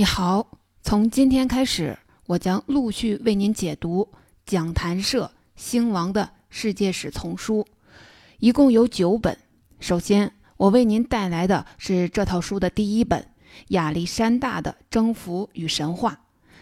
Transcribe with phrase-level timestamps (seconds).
[0.00, 0.46] 你好，
[0.80, 4.08] 从今天开始，我将陆续为您解读
[4.46, 7.66] 讲坛社兴亡的世界史丛书，
[8.38, 9.36] 一共有九本。
[9.78, 13.20] 首先，我为您带来的是这套书的第一本
[13.68, 16.12] 《亚历山大的征服与神话》。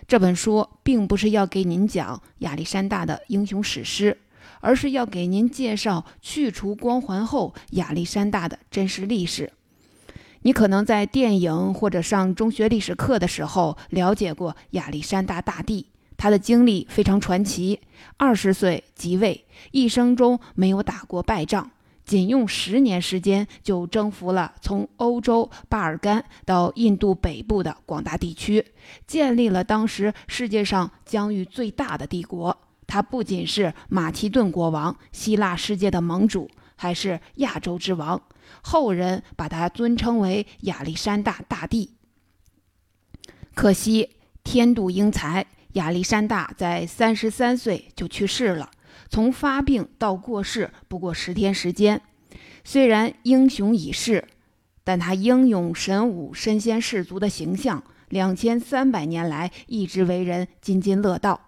[0.09, 4.19] 这本书并不是要给您讲亚历山大的英雄史诗，
[4.61, 9.53] 而是要给您介绍去除光环后亚历山大的真实历史。
[10.49, 15.85] 你可能在电影或者上中学历史课的时候了解过亚历山大大帝，
[16.17, 17.79] 他的经历非常传奇。
[18.17, 21.71] 二十岁即位，一生中没有打过败仗，
[22.07, 28.65] 仅用十年时间就征服了从欧洲巴尔干到印度北部的广大地区，
[29.07, 32.57] 建立了当时世界上疆域最大的帝国。
[32.87, 38.23] 他不仅是马其顿国王，希腊世界的盟主，还是亚洲之王。
[38.63, 41.93] 后人把他尊称为亚历山大大帝。
[43.55, 48.71] 可惜天妒英才，亚历山大在三十三岁就去世了。
[49.11, 52.01] 从发病到过世不过十天时间。
[52.65, 54.27] 虽然英雄已逝，
[54.85, 61.41] 但他英勇神武、身先士卒的形象，两千三百年来一直为人津津乐道。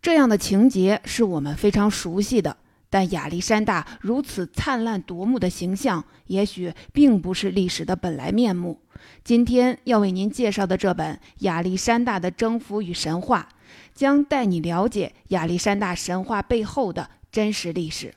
[0.00, 2.57] 这样的情节是我们非常熟悉的。
[2.90, 8.80] 但亚历山大如此灿烂夺目的形象，也许并不是历史的本来面目。
[9.22, 13.48] 今天要为您介绍的这本《亚历山大的征服与神话》，
[13.94, 18.14] 将带你了解亚历山大神话背后的真实历史。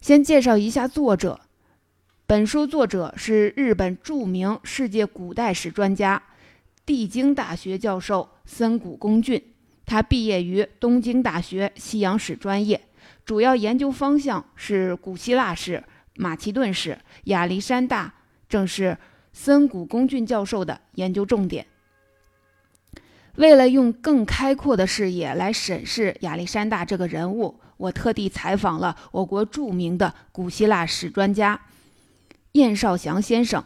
[0.00, 1.40] 先介绍一下作者，
[2.26, 6.22] 本书作者是日本著名世界古代史专家、
[6.84, 9.42] 帝京大学教授森谷公俊，
[9.86, 12.87] 他毕业于东京大学西洋史专业。
[13.28, 15.84] 主要研究方向是古希腊史、
[16.14, 16.98] 马其顿史。
[17.24, 18.14] 亚历山大
[18.48, 18.96] 正是
[19.34, 21.66] 森谷公俊教授的研究重点。
[23.34, 31.60] 为了用更开阔的视野来审视亚历山大这个人物，我特地采访了我国著名的古希腊史专家
[32.52, 33.62] 晏绍祥先生。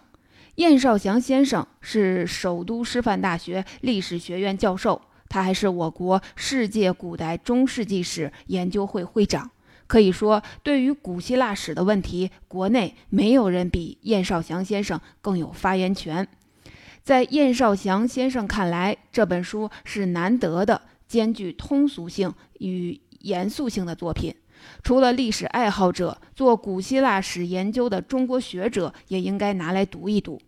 [0.57, 5.03] 晏绍祥先生是首都师范大学历史学院教授。
[5.33, 9.51] 他还是我国世界古代中世纪史研究会会长，
[9.87, 16.29] 可以说，对于古希腊史的问题，国内没有人比晏绍祥先生更有发言权。
[17.03, 24.35] 在晏绍祥先生看来，这本书是难得的兼具通俗性与严肃性的作品。
[24.83, 30.39] 除了历史爱好者，做古希腊史研究的中国学者也应该拿来读一读。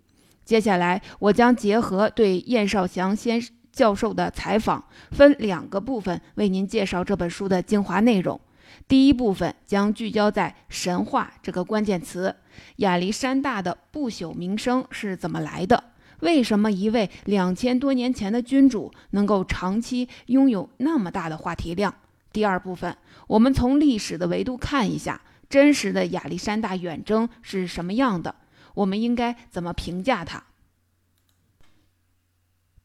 [0.45, 3.57] 接下来，我将结合对晏绍祥先生。
[3.75, 8.41] 教授的采访分两个部分为您介绍这本书的精华内容。
[8.89, 12.35] 第一部分将聚焦在“神话”这个关键词，
[12.77, 15.93] 亚历山大的不朽名声是怎么来的？
[16.21, 21.95] 为什么一位两千多年前的君主能够长期拥有那么大的话题量？
[22.33, 22.97] 第二部分，
[23.29, 28.35] 我们从历史的维度看一下真实的亚历山大远征是什么样的，
[28.75, 30.43] 我们应该怎么评价他？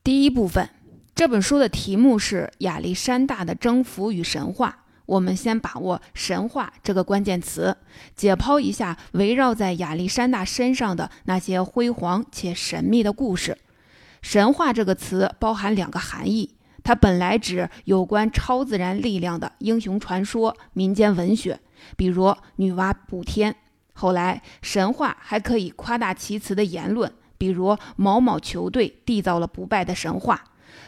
[0.04, 0.70] 第一部分。
[1.20, 4.70] 这本书的题目是《亚历山大的征服与神话》。
[5.06, 7.76] 我们先把握“神话”这个关键词，
[8.16, 13.58] 解剖一下围绕在亚历山大身上的那些辉煌且神秘的故事。
[14.24, 21.60] “神话”这个词包含两个含义：它本来指有关超自然力量的英雄传说、民间文学，
[21.98, 23.52] 比如女娲补天；
[23.92, 30.46] 后来，神话还可以夸大其词的言论，比如某某球队缔造了不败的神话。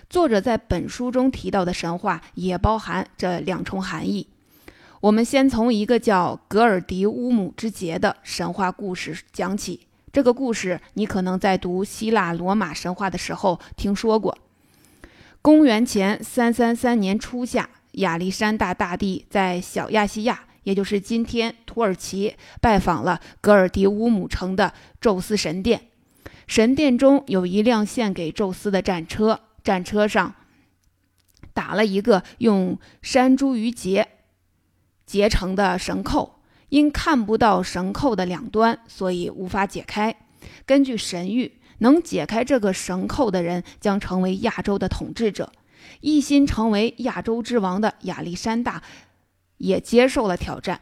[0.09, 4.27] 作者在本书中提到的神话也包含这两重含义。
[4.99, 9.87] 我们先从一个叫格尔迪乌姆之劫的神话故事讲起。
[10.13, 14.37] 这个故事你可能在读希腊罗马神话的时候听说过。
[15.41, 25.81] 公元前三三三年初夏，亚历山大大帝在小亚细亚，也就是今天土耳其，拜访了格尔迪乌姆城的宙斯神殿。
[26.45, 29.39] 神殿中有一辆献给宙斯的战车。
[29.63, 30.35] 战车上
[31.53, 34.07] 打了一个用山茱萸结
[35.05, 40.15] 结成的绳扣，因看不到绳扣的两端，所以无法解开。
[40.65, 45.51] 根据神谕，能解开这个绳扣的人将成为亚洲的统治者。
[45.99, 48.81] 一心成为亚洲之王的亚历山大
[49.57, 50.81] 也接受了挑战，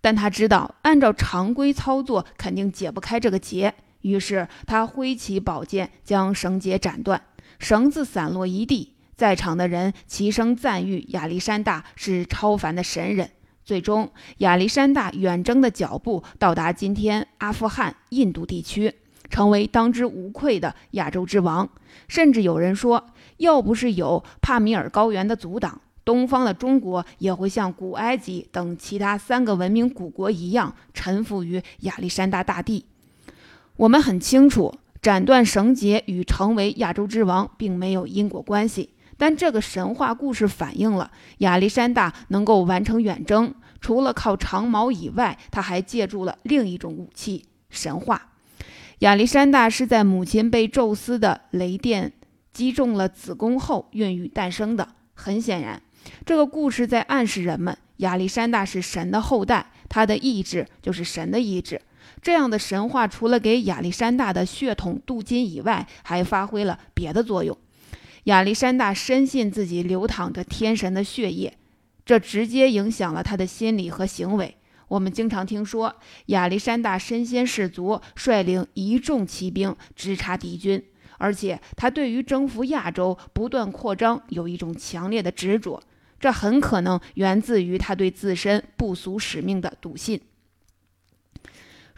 [0.00, 3.74] 但他知道按照常规操作肯定解不开这个结。
[4.02, 7.22] 于是他挥起宝剑，将绳结斩断，
[7.58, 8.94] 绳子散落一地。
[9.16, 13.30] 在场的人齐声赞誉亚历山大是超凡的神人。
[13.62, 18.94] 最终，亚历山大远征的脚步到达今天阿富汗、印度地区，
[19.28, 21.68] 成为当之无愧的亚洲之王。
[22.08, 23.06] 甚至有人说，
[23.36, 32.86] 要不是有帕米尔高原的阻挡，东方的中国也会像古埃及等其他三个文明古国一样，臣服于亚历山大大帝。
[33.80, 38.90] 我们很清楚，斩断绳结与成为亚洲之王并没有因果关系。
[39.16, 48.32] 但这个神话故事反映了亚历山大能够完成远征，除了靠长矛以外，他还借助了另一种武器——神话。
[48.98, 52.12] 亚历山大是在母亲被宙斯的雷电
[52.52, 54.86] 击中了子宫后孕育诞生的。
[55.14, 55.80] 很显然，
[56.26, 61.80] 这个故事在暗示人们，亚历山大是神的后代，他的意志就是神的意志。
[62.22, 67.56] 这样的神话除了给亚历山大的血统镀金以外，还发挥了别的作用。
[68.24, 71.56] 亚历山大深信自己流淌着天神的血液，
[72.04, 74.56] 这直接影响了他的心理和行为。
[74.88, 75.96] 我们经常听说
[76.26, 80.84] 亚历山大身先士卒，率领一众骑兵直插敌军，
[81.16, 85.82] 而且他对于征服亚洲、不断扩张有一种强烈的执着。
[86.18, 90.20] 这很可能源自于他对自身不俗使命的笃信。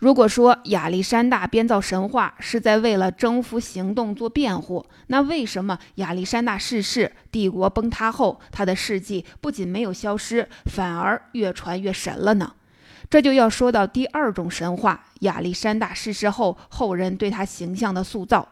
[0.03, 12.55] 如果说亚历山大编造神话是在为了征服行动做辩护，那为什么亚历山大逝世、帝国崩塌后，他的事迹不仅没有消失，反而越传越神了呢？
[13.09, 18.49] 这就要说到第二种神话：亚历山大逝世后，后人对他形象的塑造。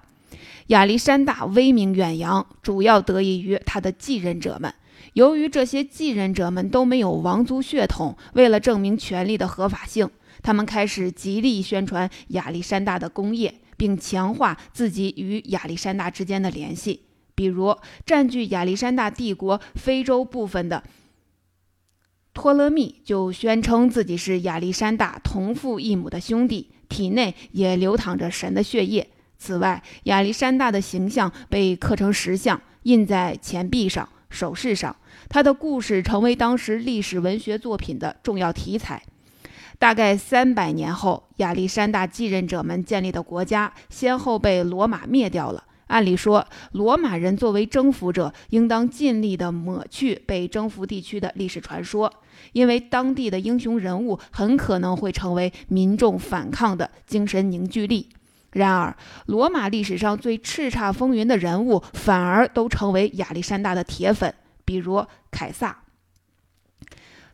[0.68, 4.72] 亚历山大威名远扬，主要得益于他的继任者们。
[5.14, 10.08] 由于这些继任者们都没有王族血统，为了证明权力的合法性。
[10.42, 17.06] 他们开始极力宣传亚历山大的功业，并强化自己与亚历山大之间的联系。
[17.34, 20.82] 比如，占据亚历山大帝国非洲部分的
[22.34, 29.10] 托勒密就宣称自己是亚历山大同父异母的兄弟，体内也流淌着神的血液。
[29.38, 34.94] 此外，亚历山大的形象被刻成石像，印在钱币上、首饰上，
[35.28, 39.02] 他的故事成为当时历史文学作品的重要题材。
[39.80, 45.64] 大概三百年后，亚历山大继任者们建立的国家先后被罗马灭掉了。
[45.86, 52.12] 按理说，罗马人作为征服者，应当尽力地抹去被征服地区的历史传说，
[52.52, 58.10] 因为当地的英雄人物很可能会成为民众反抗的精神凝聚力。
[58.52, 58.94] 然而，
[59.24, 64.34] 罗马历史上最叱咤风云的人物，反而都成为亚历山大的铁粉，
[64.66, 65.78] 比如凯撒。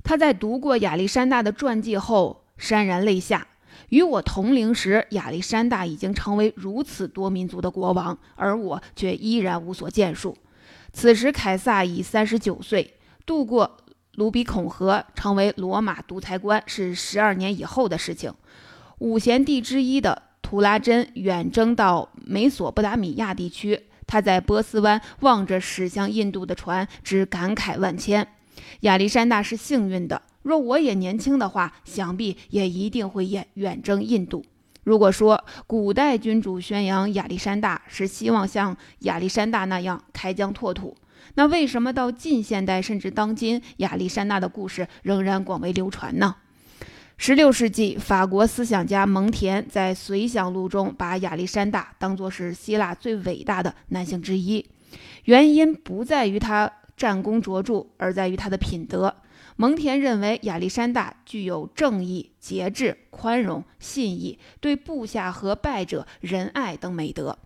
[0.07, 3.45] 他在读过亚历山大的传记后潸然泪下。
[3.89, 10.39] 与我同龄时，亚历山大已经成为如此多民族的国王，而我却依然无所建树。
[10.93, 12.95] 此时，凯撒已三十九岁，
[13.27, 13.79] 渡过
[14.13, 18.33] 卢比孔河，成为罗马独裁官是十二年以后的事情。
[18.99, 28.29] 五贤帝之一的图拉真远征到美索不达米亚地区，他在波斯湾望着驶向印度的船，只感慨万千。
[28.81, 30.23] 亚历山大是幸运的。
[30.43, 34.45] 若我也年轻的话，想必也一定会远远征印度。
[34.85, 40.97] 如果说古代君主宣扬亚历山大是希望像亚历山大那样开疆拓土，
[41.35, 46.37] 那为什么到近现代甚至当今，亚历山大的故事仍然广为流传呢？
[47.19, 54.65] 十六世纪，法国思想家蒙田在《随想录》中把亚历山大当作是希腊最伟大的男性之一，
[55.25, 56.71] 原因不在于他。
[56.97, 59.15] 战功卓著，而在于他的品德。
[59.57, 67.39] 蒙恬认为亚历山大具有正义、节制、宽容、信义，对部下和败者仁爱等美德。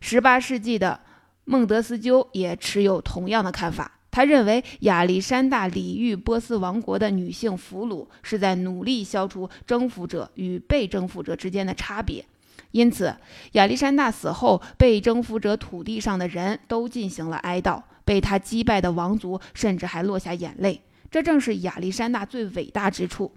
[0.00, 1.00] 十八世纪的
[1.44, 3.92] 孟德斯鸠也持有同样的看法。
[4.10, 12.24] 他认为亚历山大礼遇波斯王国的女性俘虏，是在努力消除征服者与被征服者之间的差别。
[12.70, 13.14] 因此，
[13.52, 17.82] 亚历山大死后，被征服者土地上的人都进行了哀悼。
[18.08, 23.34] 被他击败的王族甚至还落下眼泪，这正是亚历山大最伟大之处。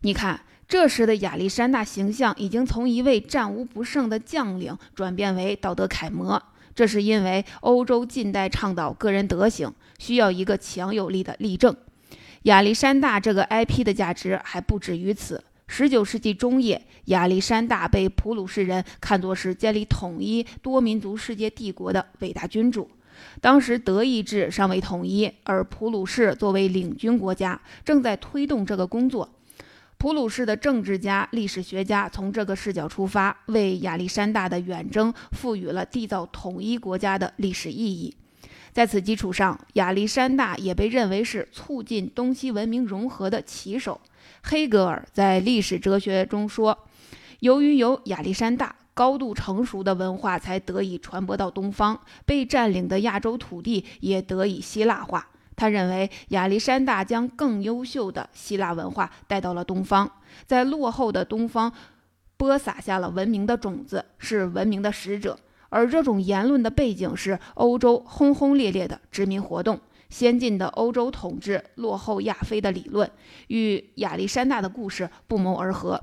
[0.00, 6.42] 你看，这时的亚历山大形象已经从一位战无不胜的将领转变为道德楷模，
[6.74, 11.72] 这是因为欧洲近代倡导个人德行，需要一个强有力的例证。
[12.42, 15.44] 亚历山大这个 IP 的价值还不止于此。
[15.68, 22.90] 十九世纪中叶，亚历山大被普鲁士人看作是建立统一多民族世界帝国的伟大君主。
[23.40, 29.28] 当时德意志尚未统一，而普鲁士作为领军国家，正在推动这个工作。
[29.98, 38.14] 普鲁士的政治家、历史学家从这个视角出发，为亚历山大的远征赋予了缔造统一国家的历史意义。
[38.72, 44.00] 在此基础上，亚历山大也被认为是促进东西文明融合的旗手。
[44.42, 46.78] 黑格尔在历史哲学中说。
[47.40, 55.28] 由于有亚历山大高度成熟的文化，才得以传播到东方，被占领的亚洲土地也得以希腊化。
[55.56, 60.10] 他认为亚历山大将更优秀的希腊文化带到了东方，
[60.46, 61.72] 在落后的东方
[62.36, 65.38] 播撒下了文明的种子，是文明的使者。
[65.68, 73.10] 而这种言论的背景是欧洲轰轰烈烈的殖民活动，先进的欧洲统治落后亚非的理论，
[73.48, 76.00] 与亚历山大的故事不谋而合。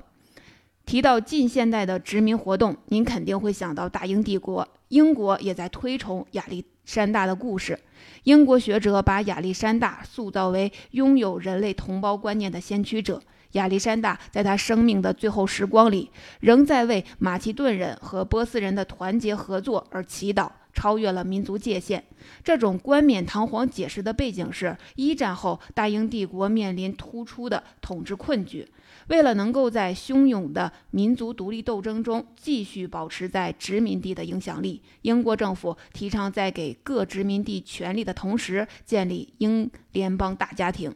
[0.92, 7.80] 提到近现代的殖民活动，您肯定会想到大英帝国，英国也在推崇亚历山大的故事。
[8.24, 13.22] 英国学者把亚历山大塑造为拥有人类同胞观念的先驱者。
[13.54, 22.04] 亚历山大在他生命的最后时光里，仍在为马其顿人和波斯人的团结合作而祈祷，超越了民族界限。
[22.44, 28.68] 这种冠冕堂皇解释的背景是一战后大英帝国面临突出的统治困局。
[29.12, 40.96] 为了能够在汹涌的民族独立斗争中继续保持在殖民地的影响力，英国政府提倡在给各殖民地权力的同时建立英联邦大家庭。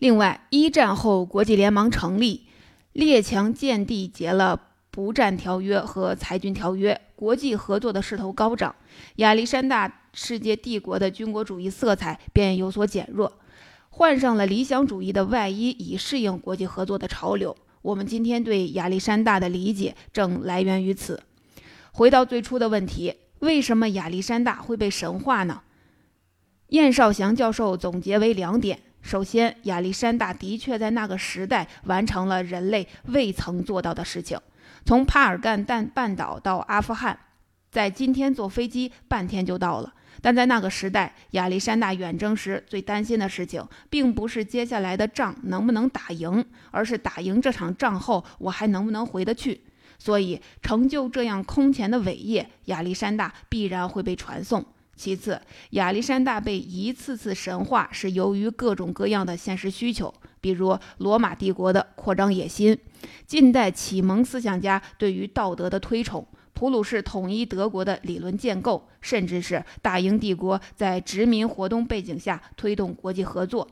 [0.00, 2.48] 另外，一战后国际联盟成立，
[2.92, 4.60] 列强间缔结了
[4.90, 8.74] 不战条约和裁军条约，国际合作的势头高涨，
[9.16, 13.38] 亚历山大世界帝国的军国主义色彩便有所减弱。
[13.90, 17.56] 换上了理想主义的外衣，以适应国际合作的潮流。
[17.82, 21.22] 我们今天对亚历山大的理解正来源于此。
[21.92, 25.62] 回到最初的问题，为什么亚历山大会被神化呢？
[26.68, 34.38] 燕绍祥教授总结为两点：首先，亚历山大的确在那个时代完成了人类未曾做到的事情，
[34.84, 37.18] 从帕尔干半半岛到阿富汗，
[37.70, 39.94] 在今天坐飞机半天就到了。
[40.20, 49.62] 但在那个时代，亚历山大远征时最担心的事情，并不是接下来的仗能不能打赢，而是打赢这场仗后，我还能不能回得去。
[49.98, 54.64] 所以，成就这样空前的伟业，亚历山大必然会被传颂。
[54.94, 62.76] 其次，亚历山大被一次次神话，是由于各种各样的现实需求，比如罗马帝国的扩张野心，
[63.24, 66.26] 近代启蒙思想家对于道德的推崇。
[66.58, 73.68] 普鲁士统一德国的理论建构，甚至是大英帝国在殖民活动背景下推动国际合作，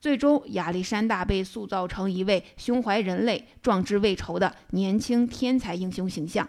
[0.00, 6.48] 最终亚历山大被塑造成一位胸怀人类、壮志未酬的年轻天才英雄形象。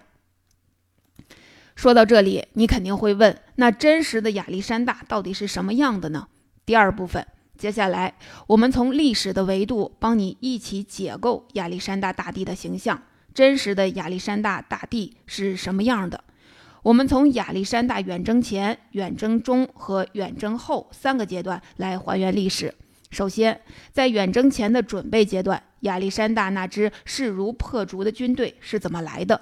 [1.76, 6.30] 说到这里，你肯定会问：那真实的亚历山大到底是什么样的呢？
[6.66, 8.16] 第二部分，接下来
[8.48, 13.04] 我们从历史的维度帮你一起解构亚历山大大帝的形象。
[13.34, 16.24] 真实的亚历山大大帝是什么样的？
[16.84, 22.74] 我们从亚历山大远征前、远征中和远征后三个阶段来还原历史。
[23.12, 23.62] 首先，
[23.92, 29.40] 在远征前的准备阶段，亚历山大那支势如破竹的军队是怎么来的？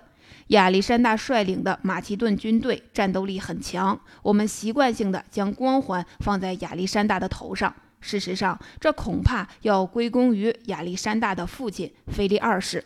[0.48, 7.74] 亚历山大率领的马其顿军队战斗力很强，我们习惯性的将光环放在亚历山大的头上。
[8.02, 12.84] 事实上，这恐怕要归功于亚历山大的父亲腓力二世。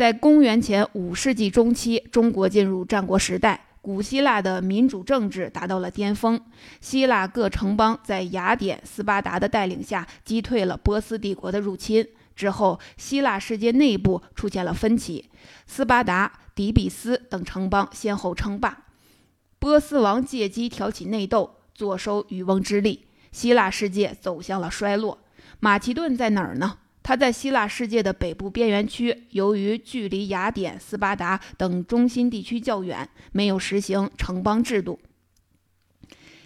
[0.00, 6.40] 在公元前五世纪中期，中国进入战国时代，古希腊的民主政治达到了巅峰。
[6.80, 12.08] 希腊各城邦在雅典、斯巴达的带领下击退了波斯帝国的入侵。
[12.34, 15.28] 之后，希腊世界内部出现了分歧，
[15.66, 18.86] 斯巴达、底比斯等城邦先后称霸，
[19.58, 23.04] 波斯王借机挑起内斗，坐收渔翁之利。
[23.32, 25.18] 希腊世界走向了衰落。
[25.58, 26.78] 马其顿在哪儿呢？
[27.02, 35.00] 他在希腊世界的北部边缘区，由于距离雅典、斯巴达等中心地区较远，没有实行城邦制度，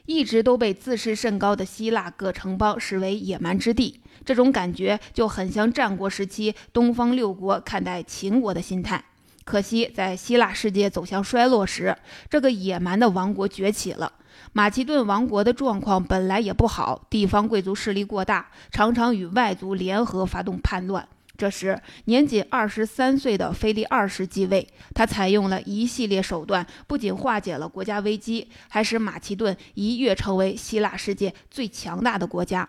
[0.07, 4.01] 一直都被自视甚高的希腊各城邦视为野蛮之地。
[4.25, 9.05] 这种感觉就很像战国时期东方六国看待秦国的心态。
[9.45, 11.95] 可惜，在希腊世界走向衰落时，
[12.31, 14.11] 这个野蛮的王国崛起了。
[14.53, 21.09] 马其顿王国的状况本来也不好，地方贵族势力过大，常常与外族联合发动叛乱。
[21.37, 32.69] 这时，年仅二十三岁的腓力二世继位，他采用了一系列手段，不仅化解了国家危机，还使马其顿一跃成为希腊世界最强大的国家。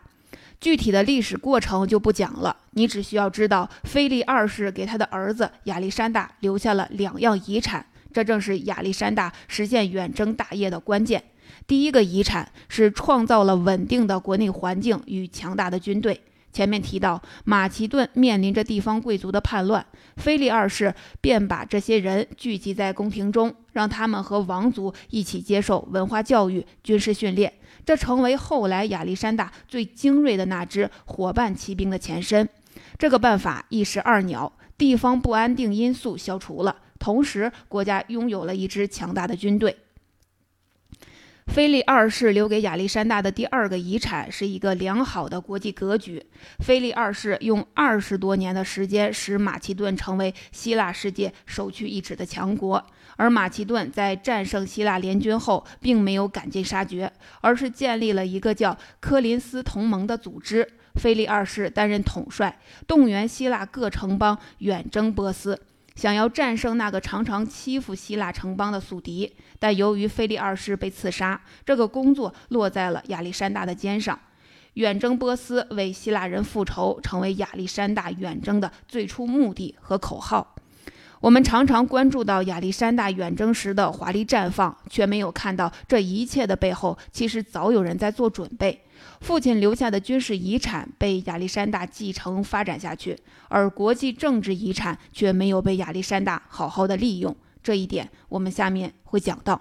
[0.59, 11.23] 具体的历史过程就不讲了，你只需要知道，腓力二世给他的儿子亚历山大留下了两样遗产，这正是亚历山大实现远征大业的关键。
[11.67, 16.21] 第一个遗产是创造了稳定的国内环境与强大的军队。
[16.51, 19.85] 前面提到，马其顿面临着地方贵族的叛乱，
[20.15, 27.51] 腓力二世便把这些人聚集在宫廷中，让他们和王族一起接受文化教育、军事训练，
[27.85, 32.47] 这成为后来亚历山大最精锐的那支伙伴骑兵的前身。
[32.97, 39.75] 这个办法一石二鸟，地方不安定因素消除了，同时国家拥有了一支强大的军队。
[41.55, 46.21] 菲利二世留给亚历山大的第二个遗产是一个良好的国际格局。
[46.59, 52.85] 菲利二世用二十多年的时间使马其顿成为希腊世界首屈一指的强国，
[53.15, 57.09] 而马其顿在战胜希腊联军后，并没有赶尽杀绝，
[57.39, 60.67] 而是建立了一个叫科林斯同盟的组织。
[60.95, 65.57] 菲利二世担任统帅，动员希腊各城邦远征波斯。
[65.95, 74.19] 想要战胜那个常常欺负希腊城邦的宿敌，但由于菲利二世被刺杀，这个工作落在了亚历山大的肩上。
[74.73, 80.55] 远征波斯，为希腊人复仇，成为亚历山大远征的最初目的和口号。
[81.21, 88.84] 我们常常关注到亚历山大远征时的华丽绽放，却没有看到这一切的背后，其实早有人在做准备。
[89.21, 97.35] 父亲留下的军事遗产被亚历山大继承发展下去，而国际政治遗产却没有被亚历山大好好的利用。
[97.63, 99.59] 这一点我们下面会讲到。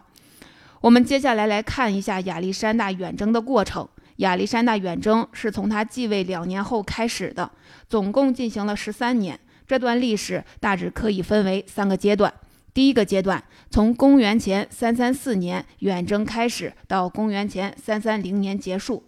[0.82, 3.88] 我们接下来来看一下亚历山大远征的过程。
[4.16, 7.50] 亚历山大远征是从他继位两年后开始的，
[7.88, 9.40] 总共进行了十三年。
[9.66, 12.32] 这段历史大致可以分为三个阶段。
[12.74, 19.04] 第一个阶段从公元前三三四年远征开始，到公元前三三零年结束。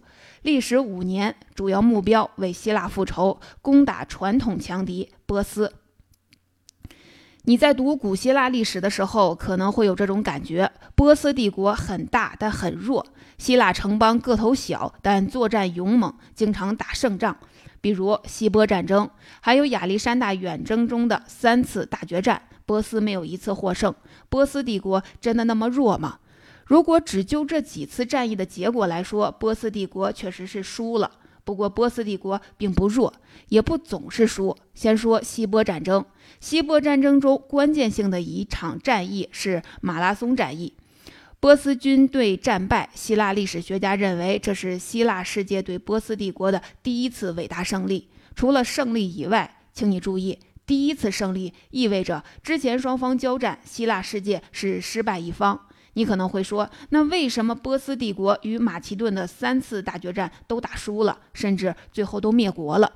[0.47, 5.73] 历时五年，主要目标为希腊复仇，攻打传统强敌波斯。
[7.43, 13.03] 你在读古希腊历史的时候，可能会有这种感觉：波斯帝国很大，但很弱；
[13.37, 17.35] 希腊城邦个头小，但作战勇猛，经常打胜仗，
[17.81, 19.09] 比如希波战争，
[19.41, 23.93] 还有亚历山大远征中的三次大决战，波斯没有一次获胜。
[24.29, 26.19] 波斯帝国真的那么弱吗？
[26.67, 31.09] 如果只就这几次战役的结果来说，波斯帝国确实是输了。
[31.45, 33.13] 不过，波斯帝国并不弱，
[33.47, 34.53] 也不总是输。
[34.73, 36.05] 先说希波战争，
[36.41, 40.73] 希波战争中关键性的一场战役是马拉松战役，
[41.39, 42.89] 波斯军队战败。
[42.93, 48.09] 希腊历史学家认为，这是希腊世界对波斯帝国的第一次伟大胜利。
[48.35, 55.61] 除了胜利以外，请你注意，第一次胜利意味着之前双方交战，希腊世界是失败一方。
[55.97, 62.93] 你可能会说，那为什么波斯帝国与马其顿的三次大决战都打输了，甚至最后都灭国了？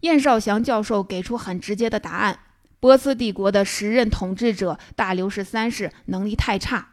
[0.00, 2.40] 燕绍祥教授给出很直接的答案：
[2.80, 6.88] 波斯帝国的时任统治者大流士三世能力太差。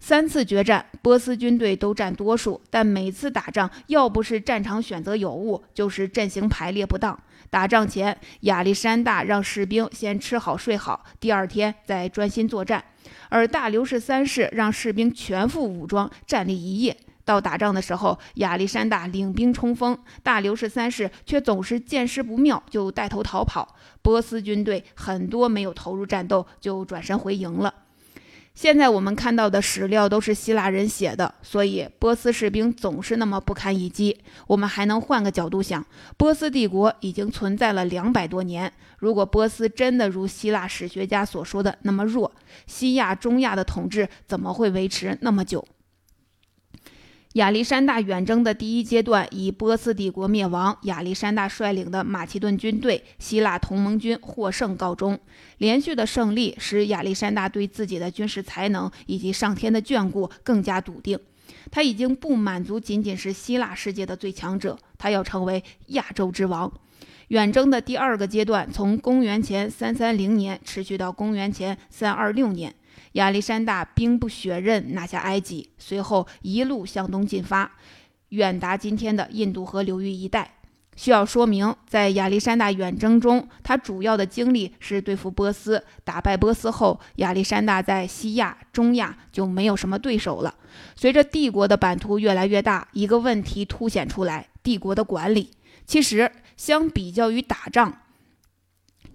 [0.00, 7.20] 三次决战，波斯军队都占多数，但每次打仗要不是战场选择有误，就是阵型排列不当。
[7.50, 12.82] 打仗前，亚历山大让士兵先吃好睡好，第二天再专心作战。
[13.28, 27.74] 而大流士三世让士兵全副武装站立一夜，到打仗的时候，亚历山大领兵冲锋，大流士三世却总是见势不妙就带头逃跑，波斯军队很多没有投入战斗就转身回营了。
[28.58, 34.18] 现在我们看到的史料都是希腊人写的，所以波斯士兵总是那么不堪一击。
[34.48, 38.72] 我们还能换个角度想，波斯帝国已经存在了两百多年。
[38.98, 42.32] 如果波斯真的如希腊史学家所说的那么弱，
[42.66, 45.64] 西亚、中亚的统治怎么会维持那么久？
[47.34, 55.18] 亚历山大远征的第一阶段以波斯帝国灭亡，亚历山大率领的马其顿军队、希腊同盟军获胜告终。
[55.58, 61.18] 连续的胜利使亚历山大对自己的军事才能以及上天的眷顾更加笃定。
[61.70, 66.72] 他已经不满足仅仅是希腊世界的最强者，他要成为亚洲之王。
[67.28, 72.74] 远征的第二个阶段从公元前三三零年持续到公元前三二六年。
[73.18, 77.72] 亚历山大兵不血刃拿下埃及，随后一路向东进发，
[78.28, 80.54] 远达今天的印度河流域一带。
[80.94, 85.82] 需要说明，在亚历山大远征中，他主要的精力是对付波斯。
[86.04, 90.54] 打败波斯后，亚历山大在西亚、中亚就没有什么对手了。
[90.94, 95.50] 随着帝国的版图越来越大，一个问题凸显出来：帝国的管理。
[95.86, 98.02] 其实，相比较于打仗，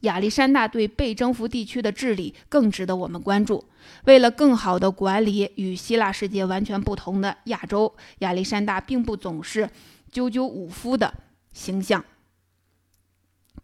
[0.03, 3.65] 亚历山大对被征服地区的治理更值得我们关注。
[4.05, 9.69] 为了更好地管理与希腊世界完全不同的亚洲，亚历山大并不总是
[10.11, 11.13] 赳赳武夫的
[11.51, 12.03] 形象，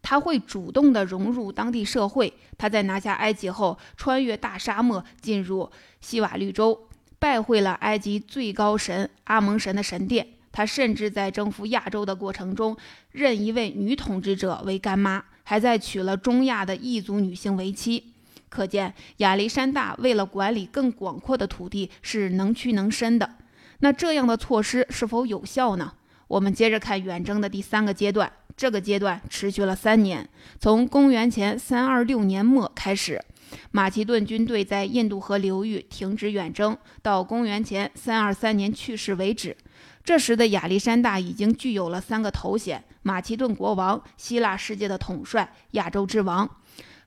[0.02, 2.34] 他会主动地融入当地社会。
[2.58, 5.70] 他在拿下埃及后，穿越大沙漠进入
[6.02, 6.88] 西瓦绿洲，
[7.20, 10.28] 拜会了埃及最高神阿蒙神的神殿。
[10.52, 12.76] 他甚至在征服亚洲的过程中，
[13.12, 18.14] 认一位女统治者为干妈，还在娶了中亚的异族女性为妻。
[18.50, 23.28] 可见亚历山大为了管理更广阔的土地是能屈能伸的。
[23.80, 25.94] 那这样的措施是否有效呢？
[26.28, 33.20] 我们接着看远征的第三个阶段，这个阶段持续了三年，从公元前三二六年末开始，
[33.72, 39.58] 马其顿军队在印度河流域停止远征，到公元前三二三年去世为止。
[40.04, 46.50] 这时的亚历山大已经具有了三个头衔：马其顿国王、希腊世界的统帅、亚洲之王。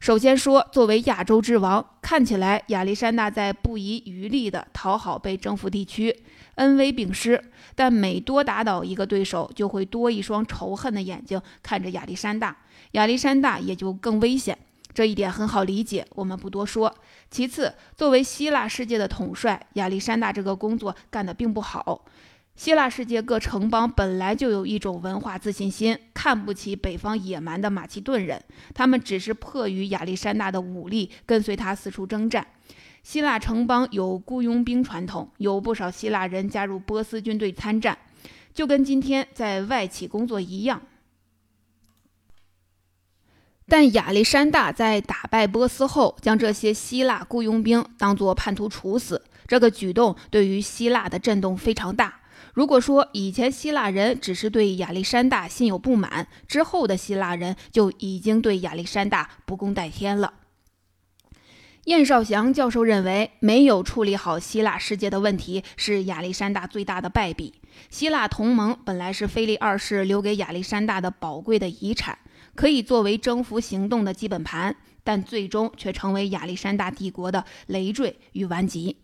[0.01, 6.25] 首先说，作为亚洲之王，看起来亚历山大在不遗余力地讨好被征服地区，
[6.57, 7.41] 恩威并施。
[7.77, 12.57] 但每多打倒一个对手，就会多一双仇恨的眼睛看着亚历山大，
[12.93, 14.59] 亚历山大也就更危险。
[14.93, 16.93] 这一点很好理解，我们不多说。
[17.31, 22.05] 其次，作为希腊世界的统帅，亚历山大这个工作干得并不好。
[22.55, 32.47] 希腊世界各城邦本来就有一种文化自信心，看不起北方野蛮的马其顿人，他们只是迫于亚历山大的武力，跟随他四处征战。
[33.03, 37.99] 希腊城邦有雇佣兵传统，有不少希腊人加入波斯军队参战，
[38.55, 40.83] 就跟今天在外企工作一样。
[43.67, 52.21] 但亚历山大在打败波斯后，将这些希腊雇佣兵当作叛徒处死，这个举动对于希腊的震动非常大。
[52.53, 60.35] 如果说以前希腊人只是对亚历山大心有不满，之后的希腊人就已经对亚历山大不共戴天了。
[61.87, 67.55] 燕绍祥教授认为，没有处理好希腊世界的问题是亚历山大最大的败笔。
[67.91, 72.17] 希腊同盟本来是腓力二世留给亚历山大的宝贵的遗产，
[72.55, 79.02] 可以作为征服行动的基本盘，但最终却成为亚历山大帝国的累赘与顽疾。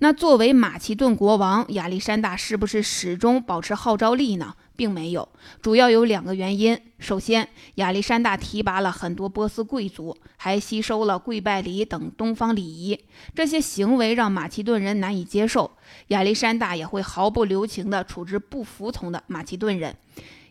[0.00, 4.54] 那作为马其顿国王，亚历山大是不是始终保持号召力呢？
[4.76, 5.28] 并没有，
[5.60, 6.80] 主要有两个原因。
[7.00, 13.00] 首先，亚历山大提拔了很多波斯贵族，还吸收了跪拜礼等东方礼仪，
[13.34, 15.72] 这些行为让马其顿人难以接受。
[16.08, 19.96] 亚历山大也会毫不留情地处置不服从的马其顿人，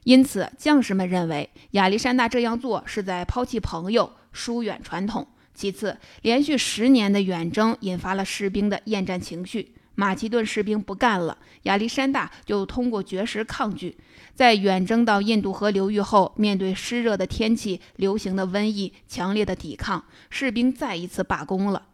[0.04, 5.26] 因此将士们认为亚历山大这样做是在抛弃朋友，疏远传统。
[5.58, 13.98] 其次，连续十年的远征引发了士兵的厌战情绪，马其顿士兵不干了，亚历山大就通过绝食抗拒。
[14.36, 21.88] 在远征到印度河流域后，面对湿热的天气、流行的瘟疫、强烈的抵抗，士兵再一次罢工了。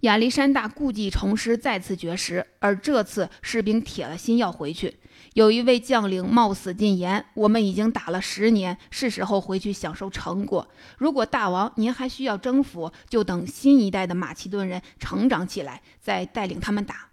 [0.00, 4.96] 亚历山大故技重施，再次绝食，而这次士兵铁了心要回去。
[5.36, 10.66] 有一位将领冒死进言：“我们已经打了十年，是时候回去享受成果。
[10.96, 17.10] 如果大王您还需要征服，就等新一代的马其顿人成长起来，再带领他们打。”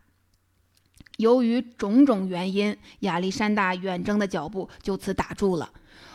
[1.17, 5.71] 由于种种原因，亚历山大远征的脚步就此打住了。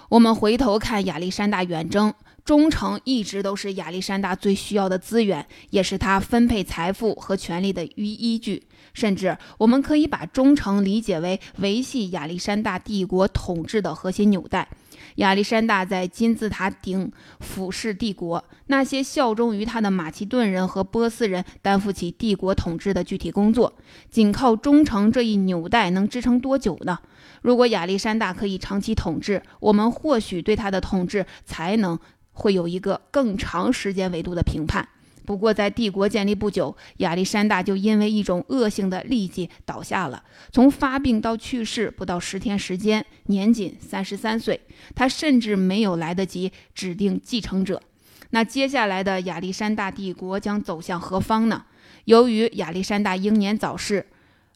[0.08, 8.67] 我们回头看亚历山大远征，忠诚一直都是亚历山大最需要的资源，也是他分配财富和权力的依依据。
[8.98, 14.68] 甚至我们可以把忠诚理解为维系亚历山大帝国统治的核心纽带。
[15.16, 23.72] 亚历山大在金字塔顶俯视帝国，那些效忠于他的马其顿人和波斯人担负起帝国统治的具体工作。
[24.10, 26.98] 仅靠忠诚这一纽带能支撑多久呢？
[27.42, 31.96] 如果亚历山大可以长期统治，我们或许对他的统治才能
[32.32, 34.88] 会有一个更长时间维度的评判。
[35.28, 40.24] 不过，在帝国建立不久，亚历山大就因为一种恶性的痢疾倒下了。
[40.50, 44.58] 从发病到去世不到十天时间，年仅三十三岁。
[44.94, 47.82] 他甚至没有来得及指定继承者。
[48.30, 51.66] 那接下来的亚历山大帝国将走向何方呢？
[52.06, 54.06] 由于亚历山大英年早逝，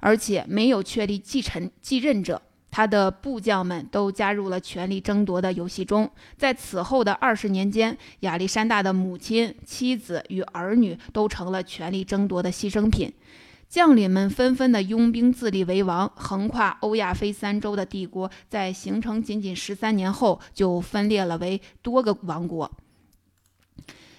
[0.00, 2.40] 而且没有确立继承继任者。
[2.72, 6.10] 他的部将们都加入了权力争夺的游戏中。
[6.36, 13.12] 在此后的二十年间，亚历山大的母亲、妻子与儿女都成了权力争夺的牺牲品。
[13.68, 22.70] 将领们纷纷的拥兵自立为王，横跨欧亚非三洲的帝国在形成仅仅十三年后就分裂了为多个王国。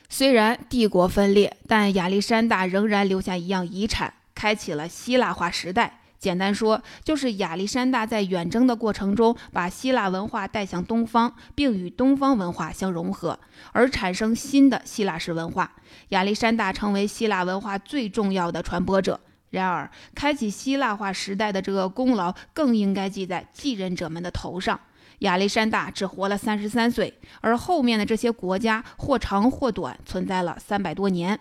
[0.09, 6.01] 虽然帝国分裂，但亚历山大仍然留下一样遗产，开启了希腊化时代。
[6.23, 13.37] 简单说，就是亚历山大在远征的过程中，把希腊文化带向东方，并与东方文化相融合，
[13.73, 15.73] 而产生新的希腊式文化。
[16.09, 19.19] 亚历山大成为希腊文化最重要的传播者。
[19.49, 24.79] 然而，开启希腊化时代的这个功劳，更应该记在继任者们的头上。
[25.19, 31.37] 亚历山大只活了三十三岁，而后面的这些国家或长或短，存在了三百多年。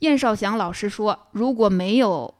[0.00, 2.34] 燕少祥老师说，如果没有。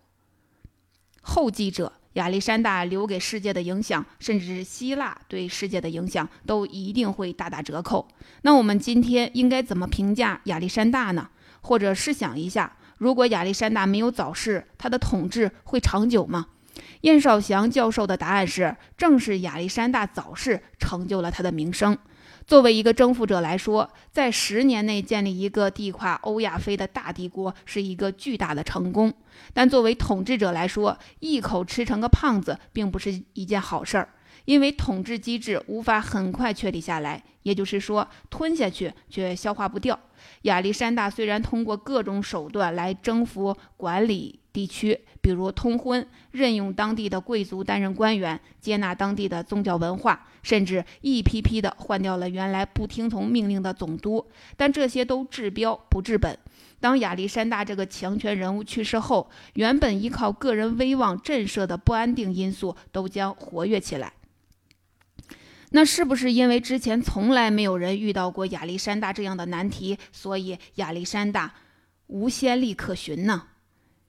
[1.20, 8.08] 后继者亚历山大留给世界的影响，甚至是希腊对世界的影响，都一定会大打折扣。
[8.42, 11.28] 那我们今天应该怎么评价亚历山大呢？
[11.60, 16.46] 或者试想一下，如果亚历山大没有早逝，他的统治会长久吗？
[17.02, 21.96] 燕绍祥教授的答案是：正是亚历山大早逝成就了他的名声。
[22.50, 29.14] 作为一个征服者来说，在十年内建立一个地跨欧亚非的大帝国是一个巨大的成功。
[29.54, 34.08] 但作为统治者来说，一口吃成个胖子并不是一件好事儿，
[34.44, 39.98] 因为统治机制无法很快确立下来，也就是说，吞下去却消化不掉。
[40.42, 54.26] 亚历山大虽然通过各种手段来征服管理地区，比如通婚、任用当地的贵族担任官员、接纳当地的宗教文化，甚至一批批的换掉了原来不听从命令的总督，
[54.56, 56.38] 但这些都治标不治本。
[56.80, 64.12] 当亚历山大这个强权人物去世后，原本依靠个人威望震慑的不安定因素都将活跃起来。
[65.70, 71.54] 那是不是因为之前从来没有人遇到过亚历山大这样的难题，所以亚历山大
[72.08, 73.44] 无先例可循呢？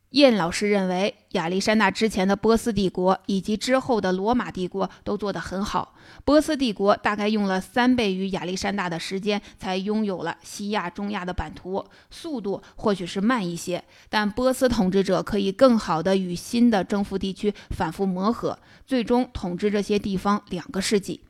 [0.09, 5.95] 燕老师认为，亚历山大之前的波斯帝国以及之后的罗马帝国都做得很好。
[6.25, 21.21] 波斯帝国大概用了三倍于亚历山大的时间，才拥有了西亚、中亚的版图，速度或许是慢一些，但波斯统治者可以更好地与新的征服地区反复磨合，最终统治这些地方两个世纪。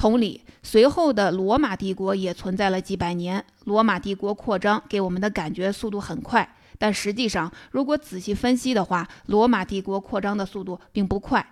[0.00, 3.44] 同理，随后的罗马帝国也存在了几百年。
[3.64, 6.56] 罗马帝国扩张给我们的感觉速度很快。
[6.78, 11.46] 但实际上，如果仔细分析的话，罗马帝国扩张的速度并不快。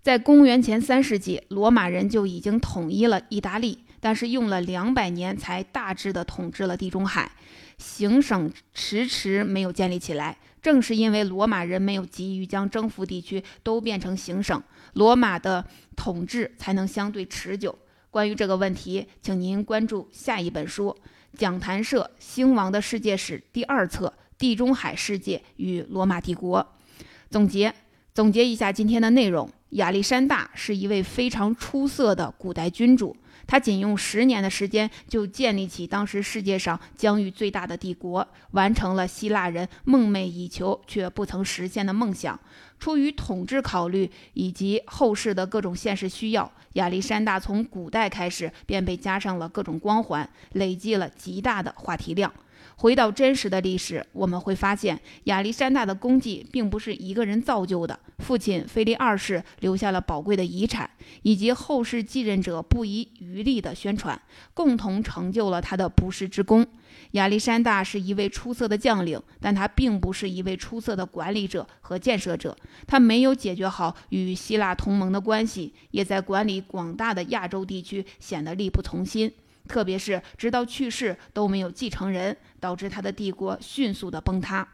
[0.00, 7.30] 在公元前三世纪，罗马人就已经统一了意大利，但是用了两百年才大致的统治了地中海，
[7.76, 10.38] 行省迟迟没有建立起来。
[10.66, 14.60] 正是因为罗马人没有急于将征服地区都变成行省，
[14.94, 17.78] 罗马的统治才能相对持久。
[18.10, 20.96] 关于这个问题，请您关注下一本书。
[21.38, 26.66] 讲坛社兴亡的世界史第二册：地中海世界与罗马帝国。
[27.30, 27.72] 总结
[28.12, 42.38] 总结一下今天的内容：亚历山大是一位非常出色的古代君主，他仅用十年的时间就建立起当时世界上疆域最大的帝国，完成了希腊人梦寐以求却不曾实现的梦想。
[42.78, 52.32] 出于统治考虑以及后世的各种现实需要，亚历山大从古代开始便被加上了各种光环，累积了极大的话题量。
[52.78, 57.98] 回到真实的历史，我们会发现亚历山大的功绩并不是一个人造就的。
[58.18, 60.90] 父亲腓力二世留下了宝贵的遗产，
[61.22, 64.20] 以及后世继任者不遗余力的宣传，
[64.52, 66.66] 共同成就了他的不世之功。
[67.12, 72.54] 亚历山大是一位出色的将领，但他并不是一位出色的管理者和建设者。
[72.86, 79.32] 他没有解决好与希腊同盟的关系，也在管理广大的亚洲地区显得力不从心。
[79.66, 84.66] 特别是直到去世都没有继承人，导致他的帝国迅速的崩塌。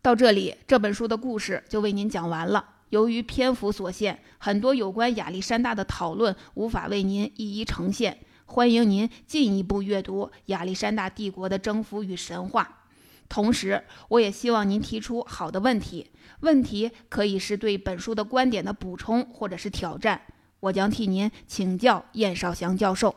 [0.00, 2.74] 到这里，这本书的故事就为您讲完了。
[2.90, 8.18] 由于篇幅所限，很多有关亚历山大的讨论无法为您一一呈现。
[8.44, 12.84] 欢迎您进一步阅读亚历山大帝国的征服与神话。
[13.28, 16.12] 同时，我也希望您提出好的问题，
[16.42, 20.20] 问题可以是对本书的观点的补充，或者是挑战。
[20.60, 23.14] 我将替您请教燕少祥教授。